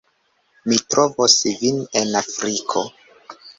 Mi 0.71 0.77
trovos 0.93 1.35
vin 1.61 1.79
en 2.01 2.19
Afriko 2.25 2.87